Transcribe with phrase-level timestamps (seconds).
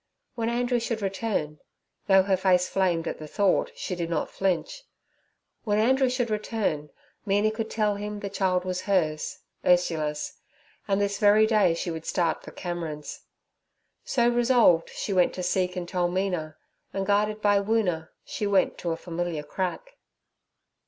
[0.33, 6.09] When Andrew should return,—though her face flamed at the thought, she did not flinch—when Andrew
[6.09, 6.89] should return,
[7.23, 10.39] Mina could tell him the child was hers (Ursula's);
[10.87, 13.25] and this very day she would start for Camerons.
[14.03, 16.57] So resolved, she went to seek and tell Mina,
[16.91, 19.97] and guided by Woona, she went to a familiar crack.